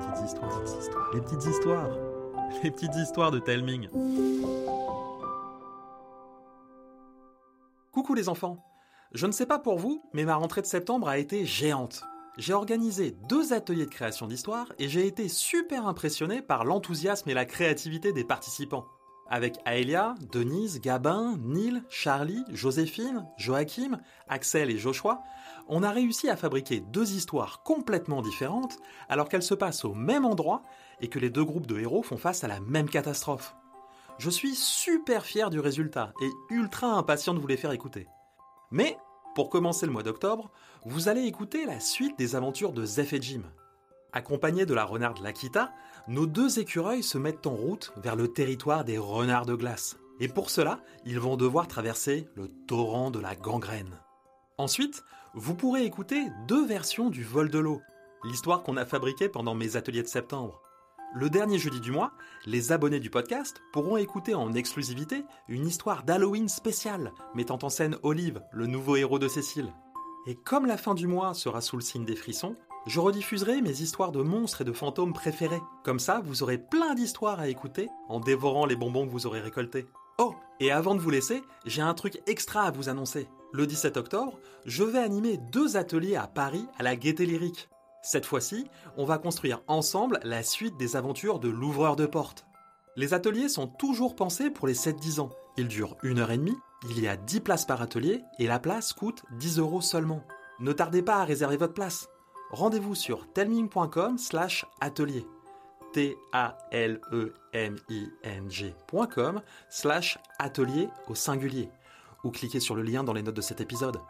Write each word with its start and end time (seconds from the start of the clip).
les 0.00 0.06
petites 0.06 0.24
histoires, 0.24 0.60
les 2.62 2.70
petites 2.70 2.96
histoires 2.96 3.30
de 3.30 3.38
Telming. 3.38 3.88
Coucou 7.92 8.14
les 8.14 8.28
enfants. 8.28 8.58
Je 9.12 9.26
ne 9.26 9.32
sais 9.32 9.46
pas 9.46 9.58
pour 9.58 9.78
vous, 9.78 10.02
mais 10.12 10.24
ma 10.24 10.36
rentrée 10.36 10.62
de 10.62 10.66
septembre 10.66 11.08
a 11.08 11.18
été 11.18 11.44
géante. 11.44 12.04
J'ai 12.38 12.52
organisé 12.54 13.10
deux 13.28 13.52
ateliers 13.52 13.86
de 13.86 13.90
création 13.90 14.28
d'histoire 14.28 14.72
et 14.78 14.88
j'ai 14.88 15.06
été 15.06 15.28
super 15.28 15.86
impressionné 15.88 16.42
par 16.42 16.64
l'enthousiasme 16.64 17.28
et 17.28 17.34
la 17.34 17.44
créativité 17.44 18.12
des 18.12 18.24
participants 18.24 18.86
avec 19.30 19.60
Aelia, 19.64 20.16
Denise, 20.32 20.80
Gabin, 20.80 21.36
Neil, 21.38 21.82
Charlie, 21.88 22.44
Joséphine, 22.50 23.26
Joachim, 23.38 24.00
Axel 24.28 24.70
et 24.70 24.76
Joshua, 24.76 25.22
on 25.68 25.84
a 25.84 25.92
réussi 25.92 26.28
à 26.28 26.36
fabriquer 26.36 26.80
deux 26.80 27.12
histoires 27.12 27.62
complètement 27.62 28.22
différentes 28.22 28.76
alors 29.08 29.28
qu'elles 29.28 29.44
se 29.44 29.54
passent 29.54 29.84
au 29.84 29.94
même 29.94 30.24
endroit 30.24 30.62
et 31.00 31.08
que 31.08 31.20
les 31.20 31.30
deux 31.30 31.44
groupes 31.44 31.68
de 31.68 31.78
héros 31.78 32.02
font 32.02 32.16
face 32.16 32.42
à 32.42 32.48
la 32.48 32.58
même 32.60 32.90
catastrophe. 32.90 33.54
Je 34.18 34.28
suis 34.28 34.54
super 34.56 35.24
fier 35.24 35.48
du 35.48 35.60
résultat 35.60 36.12
et 36.20 36.28
ultra 36.52 36.88
impatient 36.88 37.32
de 37.32 37.38
vous 37.38 37.46
les 37.46 37.56
faire 37.56 37.70
écouter. 37.72 38.08
Mais, 38.72 38.98
pour 39.36 39.48
commencer 39.48 39.86
le 39.86 39.92
mois 39.92 40.02
d'octobre, 40.02 40.50
vous 40.84 41.08
allez 41.08 41.22
écouter 41.22 41.66
la 41.66 41.78
suite 41.80 42.18
des 42.18 42.34
aventures 42.34 42.72
de 42.72 42.84
Zeph 42.84 43.12
et 43.12 43.22
Jim. 43.22 43.42
Accompagnés 44.12 44.66
de 44.66 44.74
la 44.74 44.84
renarde 44.84 45.20
Lakita, 45.22 45.72
nos 46.08 46.26
deux 46.26 46.58
écureuils 46.58 47.02
se 47.04 47.16
mettent 47.18 47.46
en 47.46 47.54
route 47.54 47.92
vers 47.96 48.16
le 48.16 48.26
territoire 48.28 48.84
des 48.84 48.98
renards 48.98 49.46
de 49.46 49.54
glace. 49.54 49.98
Et 50.18 50.26
pour 50.28 50.50
cela, 50.50 50.80
ils 51.04 51.20
vont 51.20 51.36
devoir 51.36 51.68
traverser 51.68 52.26
le 52.34 52.48
torrent 52.66 53.10
de 53.12 53.20
la 53.20 53.36
gangrène. 53.36 54.00
Ensuite, 54.58 55.04
vous 55.34 55.54
pourrez 55.54 55.84
écouter 55.84 56.26
deux 56.48 56.66
versions 56.66 57.08
du 57.08 57.22
vol 57.22 57.50
de 57.50 57.58
l'eau, 57.60 57.80
l'histoire 58.24 58.62
qu'on 58.64 58.76
a 58.76 58.84
fabriquée 58.84 59.28
pendant 59.28 59.54
mes 59.54 59.76
ateliers 59.76 60.02
de 60.02 60.08
septembre. 60.08 60.60
Le 61.14 61.30
dernier 61.30 61.58
jeudi 61.58 61.80
du 61.80 61.90
mois, 61.92 62.12
les 62.46 62.70
abonnés 62.72 63.00
du 63.00 63.10
podcast 63.10 63.60
pourront 63.72 63.96
écouter 63.96 64.34
en 64.34 64.52
exclusivité 64.54 65.24
une 65.48 65.66
histoire 65.68 66.02
d'Halloween 66.04 66.48
spéciale 66.48 67.12
mettant 67.34 67.58
en 67.62 67.68
scène 67.68 67.96
Olive, 68.02 68.42
le 68.52 68.66
nouveau 68.66 68.96
héros 68.96 69.18
de 69.20 69.28
Cécile. 69.28 69.72
Et 70.26 70.34
comme 70.34 70.66
la 70.66 70.76
fin 70.76 70.94
du 70.94 71.06
mois 71.06 71.32
sera 71.34 71.60
sous 71.62 71.76
le 71.76 71.82
signe 71.82 72.04
des 72.04 72.16
frissons, 72.16 72.54
je 72.86 72.98
rediffuserai 72.98 73.60
mes 73.60 73.80
histoires 73.82 74.10
de 74.10 74.22
monstres 74.22 74.62
et 74.62 74.64
de 74.64 74.72
fantômes 74.72 75.12
préférés. 75.12 75.60
Comme 75.84 75.98
ça, 76.00 76.22
vous 76.24 76.42
aurez 76.42 76.56
plein 76.56 76.94
d'histoires 76.94 77.38
à 77.38 77.48
écouter 77.48 77.90
en 78.08 78.20
dévorant 78.20 78.64
les 78.64 78.76
bonbons 78.76 79.04
que 79.06 79.10
vous 79.12 79.26
aurez 79.26 79.40
récoltés. 79.40 79.86
Oh, 80.18 80.34
et 80.60 80.70
avant 80.70 80.94
de 80.94 81.00
vous 81.00 81.10
laisser, 81.10 81.42
j'ai 81.66 81.82
un 81.82 81.92
truc 81.92 82.22
extra 82.26 82.62
à 82.62 82.70
vous 82.70 82.88
annoncer. 82.88 83.28
Le 83.52 83.66
17 83.66 83.98
octobre, 83.98 84.38
je 84.64 84.82
vais 84.82 84.98
animer 84.98 85.36
deux 85.52 85.76
ateliers 85.76 86.16
à 86.16 86.26
Paris 86.26 86.64
à 86.78 86.82
la 86.82 86.96
Gaieté 86.96 87.26
Lyrique. 87.26 87.68
Cette 88.02 88.24
fois-ci, 88.24 88.66
on 88.96 89.04
va 89.04 89.18
construire 89.18 89.60
ensemble 89.66 90.18
la 90.22 90.42
suite 90.42 90.78
des 90.78 90.96
aventures 90.96 91.38
de 91.38 91.50
l'ouvreur 91.50 91.96
de 91.96 92.06
porte. 92.06 92.46
Les 92.96 93.12
ateliers 93.12 93.50
sont 93.50 93.66
toujours 93.66 94.16
pensés 94.16 94.48
pour 94.48 94.66
les 94.66 94.74
7-10 94.74 95.20
ans. 95.20 95.30
Ils 95.58 95.68
durent 95.68 95.96
une 96.02 96.18
heure 96.18 96.30
et 96.30 96.38
demie, 96.38 96.56
il 96.88 96.98
y 97.00 97.08
a 97.08 97.16
10 97.18 97.40
places 97.40 97.66
par 97.66 97.82
atelier 97.82 98.22
et 98.38 98.46
la 98.46 98.58
place 98.58 98.94
coûte 98.94 99.22
10 99.32 99.58
euros 99.58 99.82
seulement. 99.82 100.22
Ne 100.60 100.72
tardez 100.72 101.02
pas 101.02 101.16
à 101.16 101.24
réserver 101.24 101.56
votre 101.58 101.74
place 101.74 102.08
rendez-vous 102.50 102.94
sur 102.94 103.30
telming.com 103.32 104.18
slash 104.18 104.66
atelier 104.80 105.26
t 105.92 106.16
a 106.32 106.56
l 106.70 107.00
e 107.12 107.32
m 107.52 107.76
i 107.88 108.08
n 108.22 108.48
g.com 108.50 109.42
slash 109.68 110.18
atelier 110.38 110.88
au 111.08 111.14
singulier 111.14 111.68
ou 112.22 112.30
cliquez 112.30 112.60
sur 112.60 112.74
le 112.74 112.82
lien 112.82 113.02
dans 113.02 113.12
les 113.12 113.22
notes 113.22 113.36
de 113.36 113.40
cet 113.40 113.60
épisode. 113.60 114.00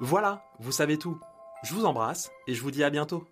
Voilà, 0.00 0.42
vous 0.60 0.72
savez 0.72 0.98
tout. 0.98 1.18
Je 1.62 1.74
vous 1.74 1.84
embrasse 1.84 2.30
et 2.46 2.54
je 2.54 2.62
vous 2.62 2.70
dis 2.70 2.82
à 2.82 2.90
bientôt. 2.90 3.24